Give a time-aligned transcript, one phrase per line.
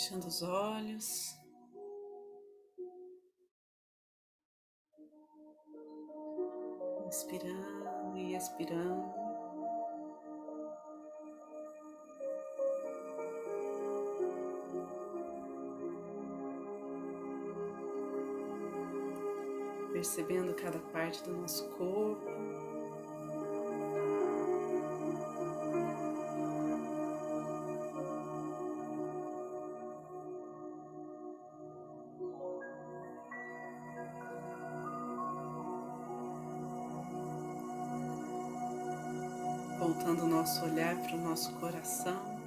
[0.00, 1.36] Fechando os olhos.
[7.06, 9.12] Inspirando e expirando.
[19.92, 22.69] Percebendo cada parte do nosso corpo.
[40.50, 42.40] Nosso olhar para o nosso coração.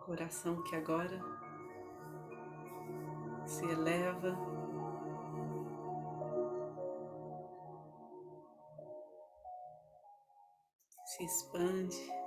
[0.00, 1.20] Coração que agora
[3.46, 4.36] se eleva.
[11.06, 12.19] Se expande.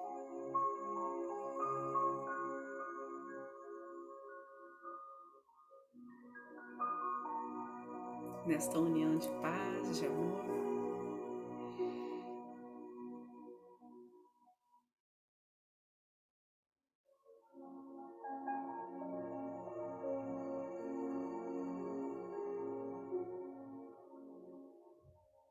[8.53, 10.43] Nesta união de paz, de amor.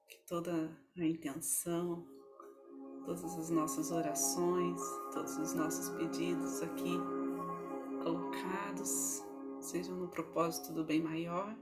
[0.06, 2.06] Que toda a intenção,
[3.05, 4.81] todas as nossas orações,
[5.12, 6.98] todos os nossos pedidos aqui
[8.05, 9.25] colocados
[9.61, 11.53] sejam no propósito do bem maior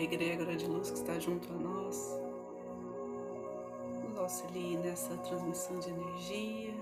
[0.00, 2.28] egrégora de luz que está junto a nós
[4.08, 6.74] nos auxilie nessa transmissão de energia.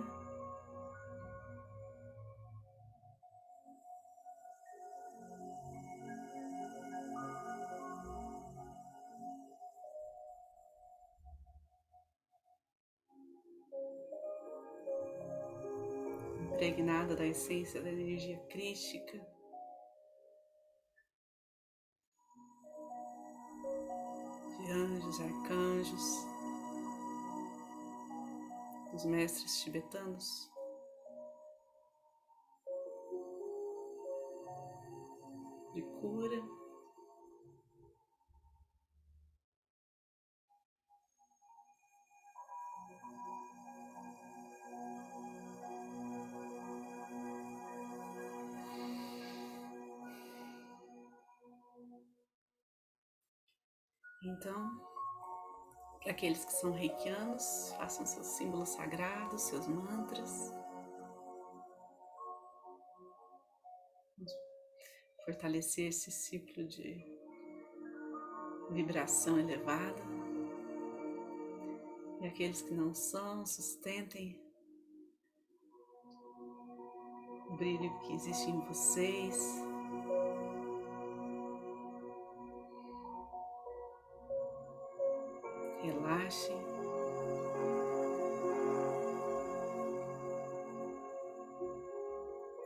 [16.52, 19.35] Impregnada da essência da energia crística.
[24.70, 26.26] Anjos, arcanjos,
[28.92, 30.50] os mestres tibetanos.
[35.74, 36.65] De cura.
[54.22, 54.70] Então,
[56.06, 60.52] aqueles que são reikianos, façam seus símbolos sagrados, seus mantras.
[64.16, 64.32] Vamos
[65.24, 67.04] fortalecer esse ciclo de
[68.70, 70.02] vibração elevada.
[72.20, 74.40] E aqueles que não são, sustentem
[77.48, 79.65] o brilho que existe em vocês.
[86.26, 86.52] Relaxe.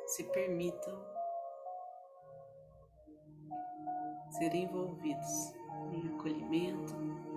[0.06, 0.98] Se permitam
[4.30, 5.54] ser envolvidos
[5.92, 7.29] em acolhimento.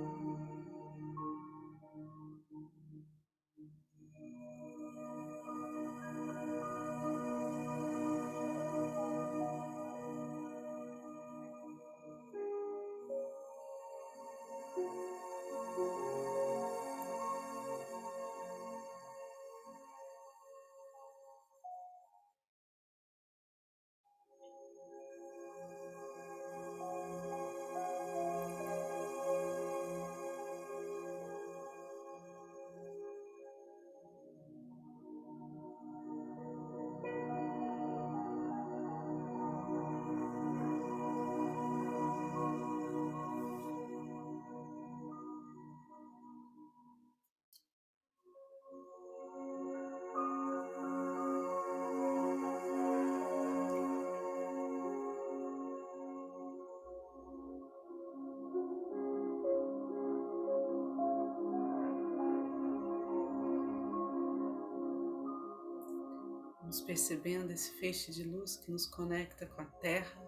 [66.73, 70.20] Vamos percebendo esse feixe de luz que nos conecta com a terra,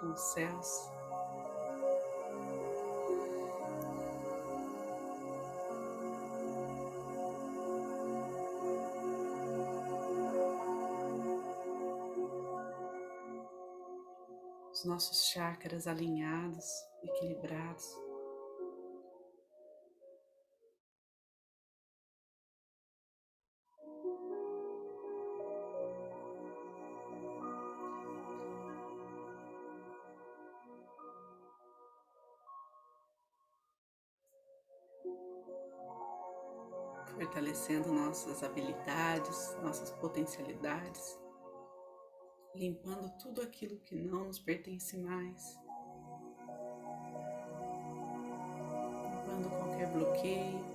[0.00, 0.66] com os céus.
[14.72, 16.64] Os nossos chakras alinhados,
[17.02, 18.11] equilibrados.
[37.22, 41.16] Fortalecendo nossas habilidades, nossas potencialidades,
[42.52, 45.56] limpando tudo aquilo que não nos pertence mais,
[49.04, 50.71] limpando qualquer bloqueio.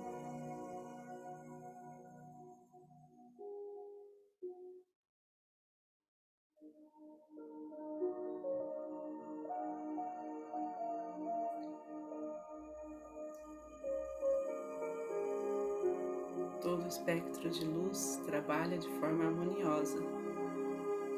[16.88, 19.98] O espectro de luz trabalha de forma harmoniosa.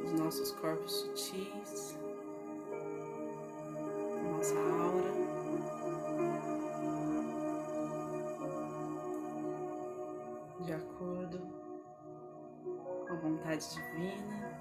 [0.04, 1.96] Os nossos corpos sutis,
[4.32, 5.20] nossa aura.
[10.64, 11.38] De acordo
[13.06, 14.58] com a vontade divina,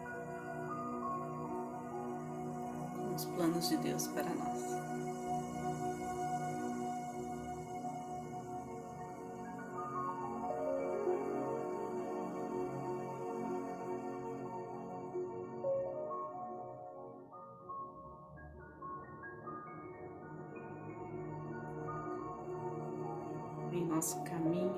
[2.95, 5.08] com os planos de Deus para nós.
[23.85, 24.73] Nosso caminho.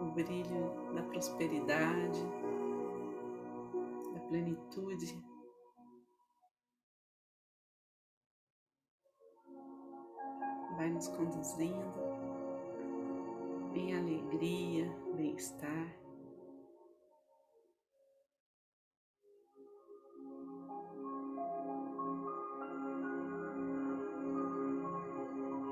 [0.00, 2.20] O brilho da prosperidade,
[4.14, 5.22] da plenitude.
[10.76, 12.12] Vai nos conduzindo
[13.74, 14.71] em alegria,
[15.32, 15.96] bem-estar.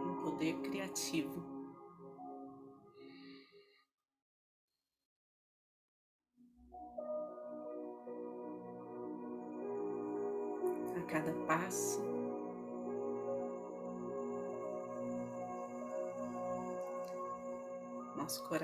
[0.09, 1.60] Em poder criativo.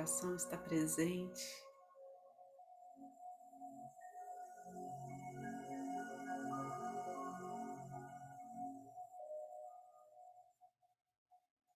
[0.07, 1.67] Coração está presente.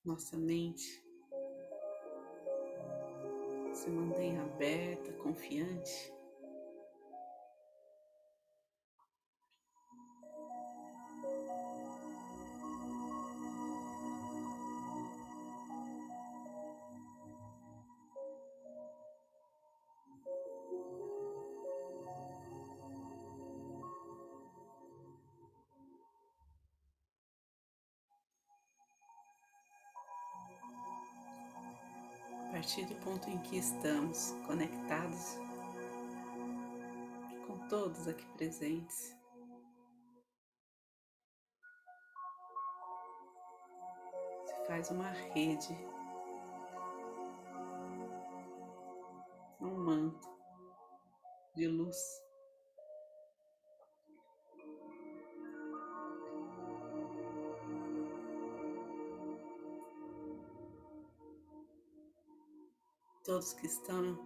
[0.04, 1.04] Nossa mente
[3.74, 6.19] se mantém aberta, confiante.
[33.42, 35.36] Que estamos conectados
[37.46, 39.16] com todos aqui presentes.
[44.46, 45.76] Se faz uma rede,
[49.60, 50.28] um manto
[51.54, 52.29] de luz.
[63.30, 64.18] Todos que estão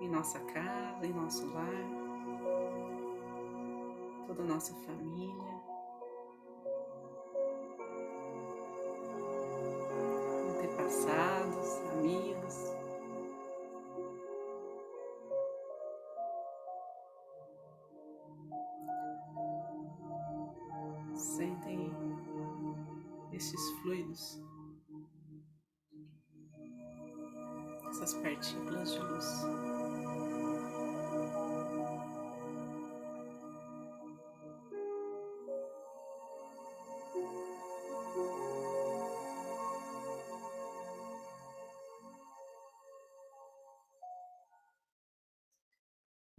[0.00, 1.66] em nossa casa, em nosso lar,
[4.28, 5.60] toda a nossa família.
[10.50, 12.75] Antepassados, amigos.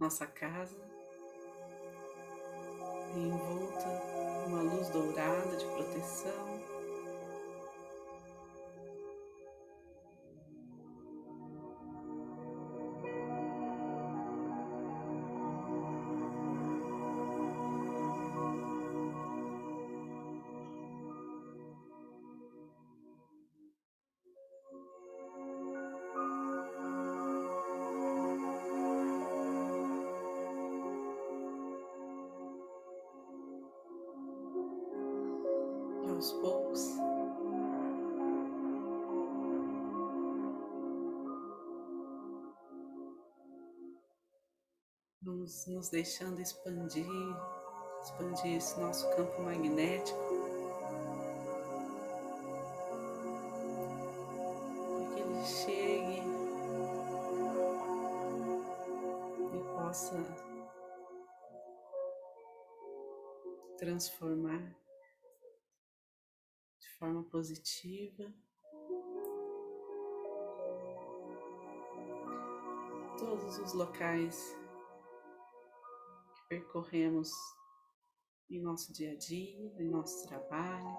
[0.08, 0.74] Nossa casa
[3.14, 3.88] envolta
[4.46, 6.57] uma luz dourada de proteção.
[36.28, 36.80] Aos poucos.
[45.22, 47.06] Vamos nos deixando expandir,
[48.02, 50.27] expandir esse nosso campo magnético.
[67.48, 68.30] Positiva
[73.18, 74.54] todos os locais
[76.48, 77.30] percorremos
[78.50, 80.96] em nosso dia a dia, em nosso trabalho.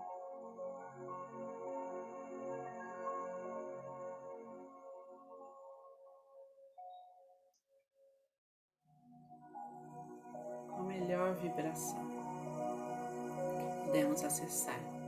[10.78, 12.10] A melhor vibração
[13.58, 14.99] que podemos acessar.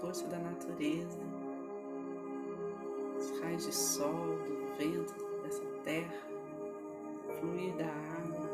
[0.00, 1.18] Força da natureza,
[3.16, 6.22] os raios de sol, do vento dessa terra,
[7.38, 8.48] fluir da água.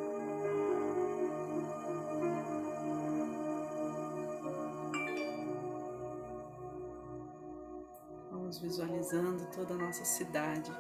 [8.30, 10.72] Vamos visualizando toda a nossa cidade.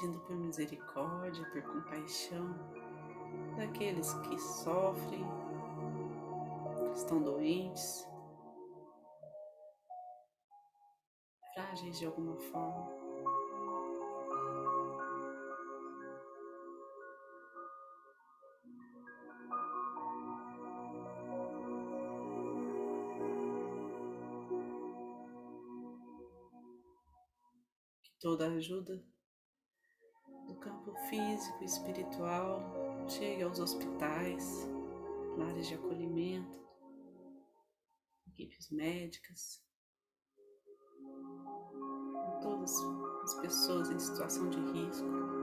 [0.00, 2.54] Pedindo por misericórdia, por compaixão
[3.58, 5.26] daqueles que sofrem,
[6.90, 8.08] que estão doentes,
[11.52, 12.98] frágeis de alguma forma.
[28.18, 29.02] Toda ajuda
[31.10, 32.62] físico e espiritual
[33.08, 34.68] chegue aos hospitais,
[35.36, 36.56] lares de acolhimento,
[38.28, 39.60] equipes médicas,
[42.40, 42.72] todas
[43.24, 45.39] as pessoas em situação de risco.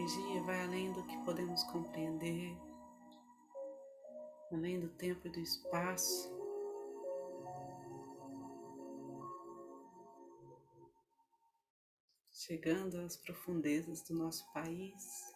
[0.00, 2.56] Energia vai além do que podemos compreender,
[4.50, 6.30] além do tempo e do espaço.
[12.30, 15.32] Chegando às profundezas do nosso país.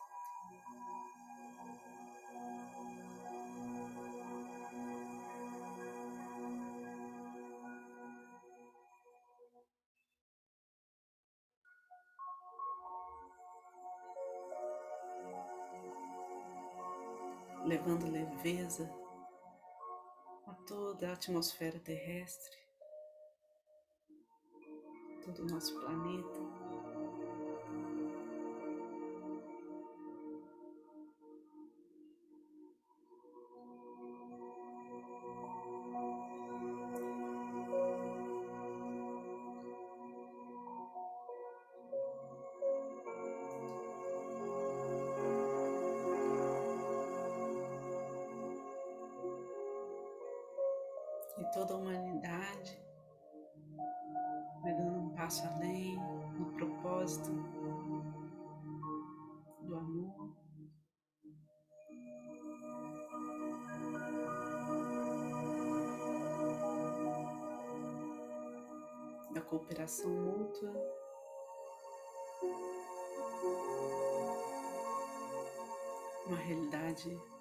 [17.65, 18.91] Levando leveza
[20.47, 22.57] a toda a atmosfera terrestre,
[25.25, 26.64] todo o nosso planeta.
[51.45, 52.83] E toda a humanidade
[54.63, 55.95] vai dando um passo além
[56.39, 57.31] no propósito
[59.61, 60.35] do amor.
[69.35, 70.73] Da cooperação mútua.
[76.27, 77.34] Uma realidade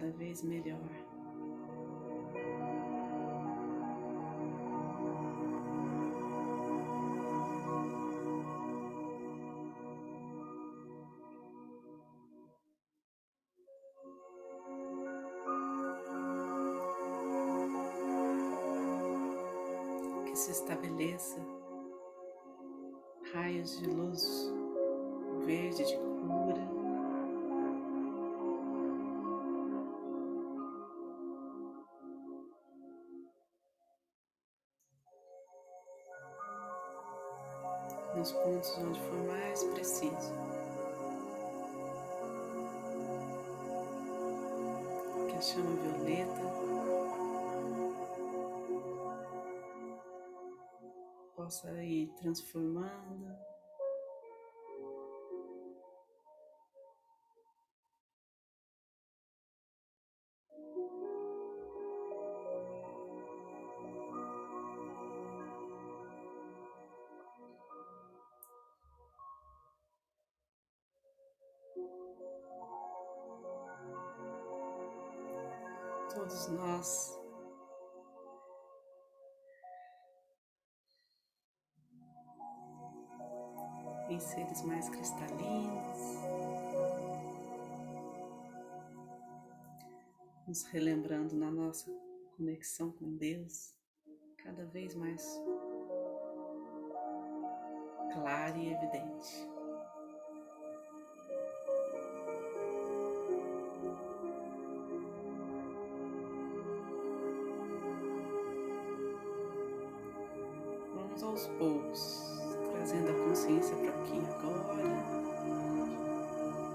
[0.00, 1.19] cada vez melhor.
[38.14, 40.32] Nos pontos onde for mais preciso.
[45.28, 46.40] Que a chama violeta
[51.34, 53.39] possa ir transformando
[76.30, 77.20] todos nós.
[84.08, 85.98] Em seres mais cristalinos,
[90.46, 91.90] nos relembrando na nossa
[92.36, 93.74] conexão com Deus,
[94.38, 95.24] cada vez mais
[98.12, 99.59] clara e evidente.
[111.22, 112.40] Aos poucos,
[112.72, 114.82] trazendo a consciência para aqui agora,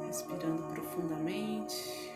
[0.05, 2.13] respirando profundamente,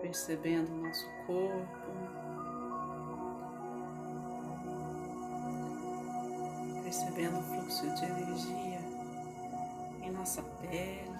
[0.00, 1.90] percebendo o nosso corpo,
[6.82, 8.80] percebendo o fluxo de energia
[10.02, 11.13] em nossa pele.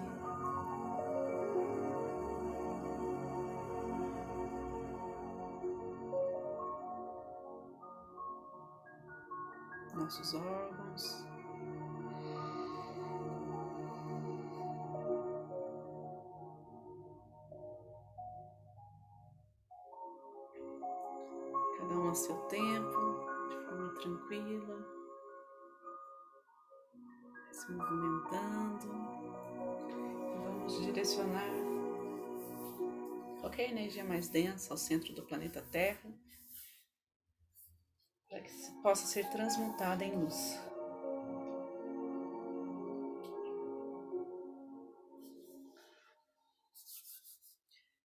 [10.14, 11.24] Nossos órgãos.
[21.78, 23.00] Cada um a seu tempo,
[23.48, 24.88] de forma tranquila,
[27.50, 28.88] se movimentando.
[30.44, 31.50] Vamos direcionar
[33.40, 36.08] qualquer energia mais densa ao centro do planeta Terra
[38.84, 40.60] possa ser transmutada em luz.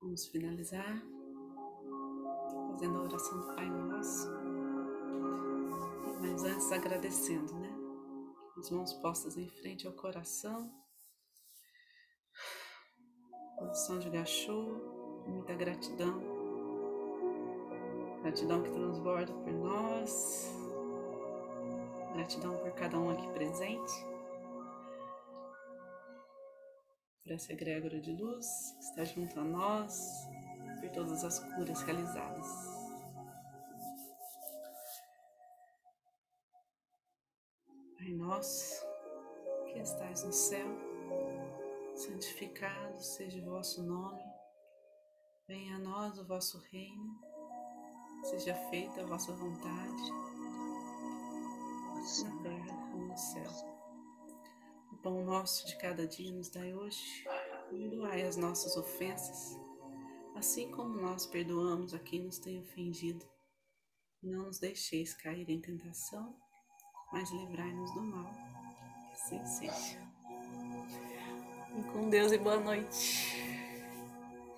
[0.03, 1.01] Vamos finalizar
[2.73, 4.29] fazendo a oração do Pai Nosso.
[6.21, 7.73] Mas antes agradecendo, né?
[8.59, 10.69] As mãos postas em frente ao coração.
[13.57, 14.65] Posição de gachô,
[15.29, 16.36] muita gratidão
[18.27, 20.51] Gratidão que transborda por nós.
[22.13, 23.93] Gratidão por cada um aqui presente.
[27.23, 30.27] Por essa egrégora de luz que está junto a nós.
[30.81, 32.49] Por todas as curas realizadas.
[37.97, 38.85] Pai nosso,
[39.67, 40.67] que estais no céu,
[41.95, 44.25] santificado seja o vosso nome.
[45.47, 47.36] Venha a nós o vosso reino
[48.31, 50.11] Seja feita a vossa vontade,
[52.25, 53.53] na terra como no céu.
[54.91, 57.25] O pão nosso de cada dia nos dai hoje.
[57.71, 59.57] Perdoai as nossas ofensas,
[60.35, 63.25] assim como nós perdoamos a quem nos tem ofendido.
[64.21, 66.35] Não nos deixeis cair em tentação,
[67.13, 68.33] mas livrai-nos do mal.
[69.09, 70.01] Que assim seja.
[71.79, 73.46] E com Deus e boa noite.